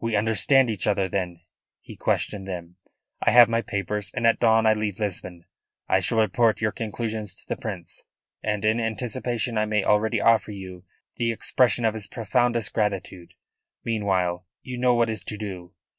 [0.00, 1.40] "We understand each other, then?"
[1.80, 2.76] he questioned them.
[3.22, 5.46] "I have my papers, and at dawn I leave Lisbon.
[5.88, 8.04] I shall report your conclusions to the Prince,
[8.42, 13.32] and in anticipation I may already offer you the expression of his profoundest gratitude.
[13.82, 15.72] Meanwhile, you know what is to do.